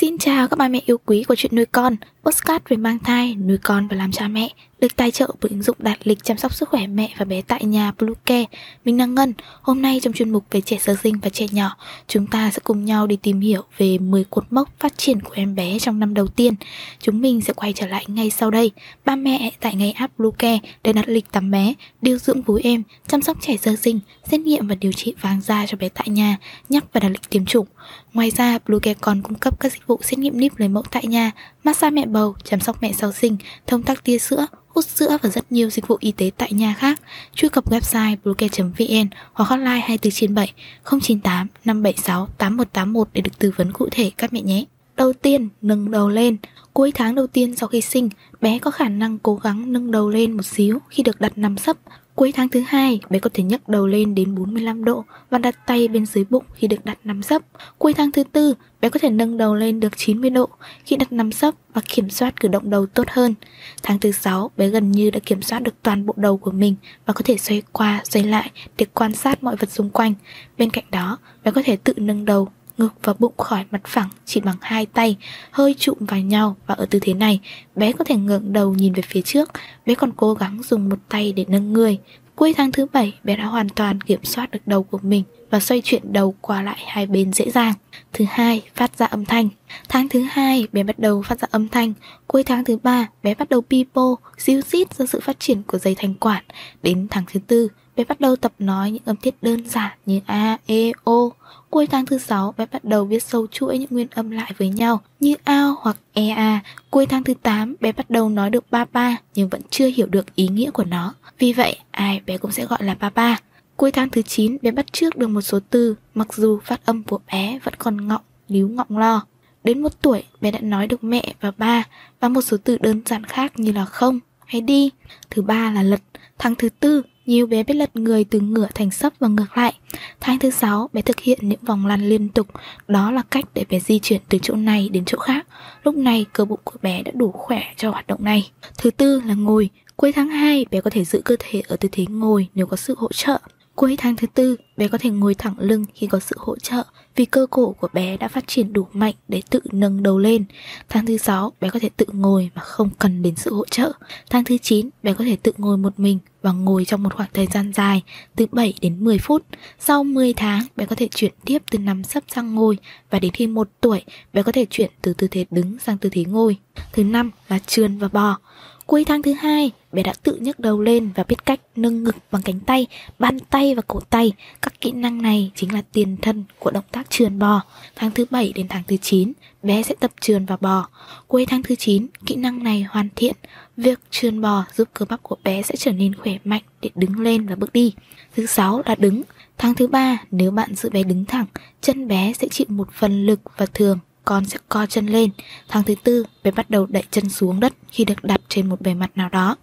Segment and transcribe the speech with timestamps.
[0.00, 3.34] Xin chào các bà mẹ yêu quý của chuyện nuôi con, postcard về mang thai,
[3.34, 4.48] nuôi con và làm cha mẹ,
[4.80, 7.42] được tài trợ bởi ứng dụng đạt lịch chăm sóc sức khỏe mẹ và bé
[7.42, 8.44] tại nhà Bluecare.
[8.84, 11.76] Mình là Ngân, hôm nay trong chuyên mục về trẻ sơ sinh và trẻ nhỏ,
[12.08, 15.32] chúng ta sẽ cùng nhau đi tìm hiểu về 10 cột mốc phát triển của
[15.34, 16.54] em bé trong năm đầu tiên.
[17.00, 18.70] Chúng mình sẽ quay trở lại ngay sau đây.
[19.04, 22.82] Ba mẹ tại ngay app Bluecare để đặt lịch tắm bé, điều dưỡng vú em,
[23.06, 24.00] chăm sóc trẻ sơ sinh,
[24.30, 26.36] xét nghiệm và điều trị vàng da cho bé tại nhà,
[26.68, 27.66] nhắc và đặt lịch tiêm chủng.
[28.12, 31.06] Ngoài ra, Bluecare còn cung cấp các dịch vụ xét nghiệm níp lấy mẫu tại
[31.06, 31.30] nhà,
[31.64, 35.28] massage mẹ bầu, chăm sóc mẹ sau sinh, thông tắc tia sữa, hút sữa và
[35.28, 37.00] rất nhiều dịch vụ y tế tại nhà khác.
[37.34, 40.52] Truy cập website bluecare.vn hoặc hotline 24 trên 7
[40.84, 44.64] 098 576 8181 để được tư vấn cụ thể các mẹ nhé.
[44.96, 46.36] Đầu tiên, nâng đầu lên.
[46.72, 48.08] Cuối tháng đầu tiên sau khi sinh,
[48.40, 51.58] bé có khả năng cố gắng nâng đầu lên một xíu khi được đặt nằm
[51.58, 51.76] sấp.
[52.14, 55.66] Cuối tháng thứ hai, bé có thể nhấc đầu lên đến 45 độ và đặt
[55.66, 57.42] tay bên dưới bụng khi được đặt nằm sấp.
[57.78, 60.48] Cuối tháng thứ tư, bé có thể nâng đầu lên được 90 độ
[60.84, 63.34] khi đặt nằm sấp và kiểm soát cử động đầu tốt hơn.
[63.82, 66.74] Tháng thứ sáu, bé gần như đã kiểm soát được toàn bộ đầu của mình
[67.06, 70.14] và có thể xoay qua, xoay lại để quan sát mọi vật xung quanh.
[70.58, 74.08] Bên cạnh đó, bé có thể tự nâng đầu ngực và bụng khỏi mặt phẳng
[74.24, 75.16] chỉ bằng hai tay,
[75.50, 77.40] hơi chụm vào nhau và ở tư thế này,
[77.74, 79.50] bé có thể ngẩng đầu nhìn về phía trước,
[79.86, 81.98] bé còn cố gắng dùng một tay để nâng người.
[82.36, 85.60] Cuối tháng thứ bảy, bé đã hoàn toàn kiểm soát được đầu của mình và
[85.60, 87.74] xoay chuyển đầu qua lại hai bên dễ dàng.
[88.12, 89.48] Thứ hai, phát ra âm thanh.
[89.88, 91.92] Tháng thứ hai, bé bắt đầu phát ra âm thanh.
[92.26, 95.78] Cuối tháng thứ ba, bé bắt đầu pipo, xíu xít do sự phát triển của
[95.78, 96.44] dây thanh quản.
[96.82, 100.20] Đến tháng thứ tư, bé bắt đầu tập nói những âm tiết đơn giản như
[100.26, 101.30] a, e, o.
[101.70, 104.68] Cuối tháng thứ sáu, bé bắt đầu viết sâu chuỗi những nguyên âm lại với
[104.68, 106.60] nhau như ao hoặc ea.
[106.90, 110.06] Cuối tháng thứ 8, bé bắt đầu nói được ba ba nhưng vẫn chưa hiểu
[110.06, 111.14] được ý nghĩa của nó.
[111.38, 113.38] Vì vậy, ai bé cũng sẽ gọi là ba ba.
[113.76, 117.02] Cuối tháng thứ 9, bé bắt trước được một số từ, mặc dù phát âm
[117.02, 119.26] của bé vẫn còn ngọng, líu ngọng lo.
[119.64, 121.84] Đến một tuổi, bé đã nói được mẹ và ba
[122.20, 124.90] và một số từ đơn giản khác như là không hay đi.
[125.30, 126.00] Thứ ba là lật.
[126.38, 129.74] Tháng thứ tư, nhiều bé biết lật người từ ngửa thành sấp và ngược lại.
[130.20, 132.46] Tháng thứ sáu, bé thực hiện những vòng lăn liên tục.
[132.88, 135.46] Đó là cách để bé di chuyển từ chỗ này đến chỗ khác.
[135.84, 138.50] Lúc này, cơ bụng của bé đã đủ khỏe cho hoạt động này.
[138.78, 139.70] Thứ tư là ngồi.
[139.96, 142.76] Cuối tháng 2, bé có thể giữ cơ thể ở tư thế ngồi nếu có
[142.76, 143.38] sự hỗ trợ.
[143.74, 146.82] Cuối tháng thứ tư, bé có thể ngồi thẳng lưng khi có sự hỗ trợ
[147.16, 150.44] vì cơ cổ của bé đã phát triển đủ mạnh để tự nâng đầu lên.
[150.88, 153.92] Tháng thứ sáu, bé có thể tự ngồi mà không cần đến sự hỗ trợ.
[154.30, 157.28] Tháng thứ 9, bé có thể tự ngồi một mình và ngồi trong một khoảng
[157.34, 158.02] thời gian dài
[158.36, 159.42] từ 7 đến 10 phút.
[159.78, 162.78] Sau 10 tháng, bé có thể chuyển tiếp từ nằm sấp sang ngồi
[163.10, 164.02] và đến khi 1 tuổi,
[164.32, 166.56] bé có thể chuyển từ tư thế đứng sang tư thế ngồi.
[166.92, 168.38] Thứ năm là trườn và bò.
[168.86, 172.16] Cuối tháng thứ hai, bé đã tự nhấc đầu lên và biết cách nâng ngực
[172.30, 172.86] bằng cánh tay,
[173.18, 174.32] bàn tay và cổ tay.
[174.62, 177.62] Các kỹ năng này chính là tiền thân của động tác trườn bò.
[177.96, 179.32] Tháng thứ 7 đến tháng thứ 9,
[179.62, 180.88] bé sẽ tập trườn và bò.
[181.26, 183.36] Cuối tháng thứ 9, kỹ năng này hoàn thiện.
[183.76, 187.20] Việc trườn bò giúp cơ bắp của bé sẽ trở nên khỏe mạnh để đứng
[187.20, 187.92] lên và bước đi.
[188.36, 189.22] Thứ sáu là đứng.
[189.58, 191.46] Tháng thứ ba, nếu bạn giữ bé đứng thẳng,
[191.80, 195.30] chân bé sẽ chịu một phần lực và thường con sẽ co chân lên.
[195.68, 198.80] Tháng thứ tư, bé bắt đầu đẩy chân xuống đất khi được đặt trên một
[198.80, 199.56] bề mặt nào đó.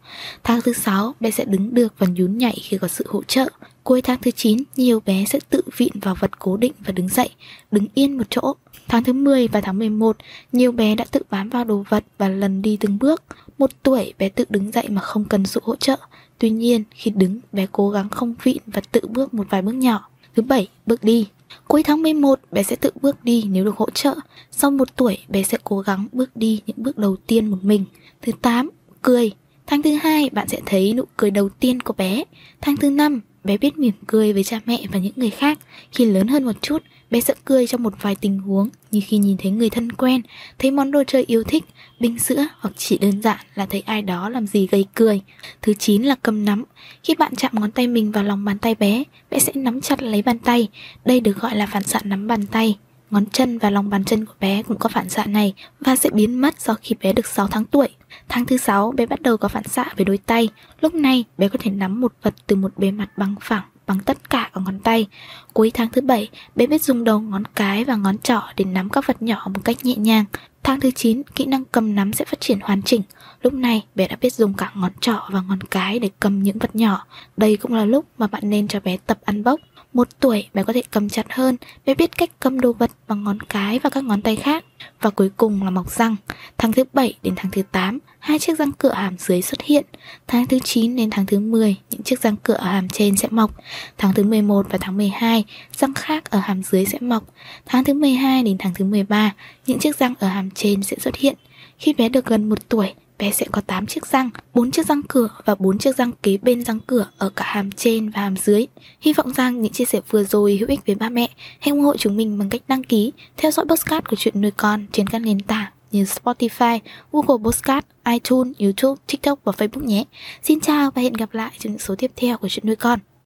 [0.43, 3.49] Tháng thứ sáu, bé sẽ đứng được và nhún nhảy khi có sự hỗ trợ.
[3.83, 7.07] Cuối tháng thứ 9, nhiều bé sẽ tự vịn vào vật cố định và đứng
[7.07, 7.29] dậy,
[7.71, 8.53] đứng yên một chỗ.
[8.87, 10.17] Tháng thứ 10 và tháng 11,
[10.51, 13.23] nhiều bé đã tự bám vào đồ vật và lần đi từng bước.
[13.57, 15.95] Một tuổi, bé tự đứng dậy mà không cần sự hỗ trợ.
[16.37, 19.75] Tuy nhiên, khi đứng, bé cố gắng không vịn và tự bước một vài bước
[19.75, 20.09] nhỏ.
[20.35, 21.27] Thứ bảy, bước đi.
[21.67, 24.15] Cuối tháng 11, bé sẽ tự bước đi nếu được hỗ trợ.
[24.51, 27.85] Sau một tuổi, bé sẽ cố gắng bước đi những bước đầu tiên một mình.
[28.21, 28.69] Thứ 8,
[29.01, 29.31] cười.
[29.67, 32.23] Tháng thứ hai, bạn sẽ thấy nụ cười đầu tiên của bé.
[32.61, 35.59] Tháng thứ năm, bé biết mỉm cười với cha mẹ và những người khác.
[35.91, 39.17] Khi lớn hơn một chút, bé sẽ cười trong một vài tình huống như khi
[39.17, 40.21] nhìn thấy người thân quen,
[40.59, 41.63] thấy món đồ chơi yêu thích,
[41.99, 45.21] bình sữa hoặc chỉ đơn giản là thấy ai đó làm gì gây cười.
[45.61, 46.63] Thứ 9 là cầm nắm.
[47.03, 50.03] Khi bạn chạm ngón tay mình vào lòng bàn tay bé, bé sẽ nắm chặt
[50.03, 50.67] lấy bàn tay.
[51.05, 52.77] Đây được gọi là phản xạ nắm bàn tay.
[53.11, 56.09] Ngón chân và lòng bàn chân của bé cũng có phản xạ này và sẽ
[56.13, 57.87] biến mất sau khi bé được 6 tháng tuổi.
[58.29, 60.49] Tháng thứ 6, bé bắt đầu có phản xạ về đôi tay.
[60.81, 63.99] Lúc này, bé có thể nắm một vật từ một bề mặt bằng phẳng bằng
[63.99, 65.07] tất cả các ngón tay.
[65.53, 68.89] Cuối tháng thứ 7, bé biết dùng đầu ngón cái và ngón trỏ để nắm
[68.89, 70.25] các vật nhỏ một cách nhẹ nhàng.
[70.63, 73.01] Tháng thứ 9, kỹ năng cầm nắm sẽ phát triển hoàn chỉnh.
[73.41, 76.57] Lúc này, bé đã biết dùng cả ngón trỏ và ngón cái để cầm những
[76.57, 77.05] vật nhỏ.
[77.37, 79.59] Đây cũng là lúc mà bạn nên cho bé tập ăn bốc.
[79.93, 83.23] Một tuổi, bé có thể cầm chặt hơn, bé biết cách cầm đồ vật bằng
[83.23, 84.65] ngón cái và các ngón tay khác
[85.03, 86.15] và cuối cùng là mọc răng.
[86.57, 89.85] Tháng thứ 7 đến tháng thứ 8, hai chiếc răng cửa hàm dưới xuất hiện.
[90.27, 93.27] Tháng thứ 9 đến tháng thứ 10, những chiếc răng cửa ở hàm trên sẽ
[93.31, 93.51] mọc.
[93.97, 95.43] Tháng thứ 11 và tháng 12,
[95.77, 97.23] răng khác ở hàm dưới sẽ mọc.
[97.65, 99.33] Tháng thứ 12 đến tháng thứ 13,
[99.65, 101.35] những chiếc răng ở hàm trên sẽ xuất hiện.
[101.77, 105.01] Khi bé được gần 1 tuổi, bé sẽ có 8 chiếc răng, 4 chiếc răng
[105.07, 108.37] cửa và 4 chiếc răng kế bên răng cửa ở cả hàm trên và hàm
[108.37, 108.67] dưới.
[109.01, 111.27] Hy vọng rằng những chia sẻ vừa rồi hữu ích với ba mẹ.
[111.59, 114.51] Hãy ủng hộ chúng mình bằng cách đăng ký, theo dõi podcast của chuyện nuôi
[114.51, 116.79] con trên các nền tảng như Spotify,
[117.11, 120.03] Google Podcast, iTunes, YouTube, TikTok và Facebook nhé.
[120.43, 122.99] Xin chào và hẹn gặp lại trong những số tiếp theo của chuyện nuôi con.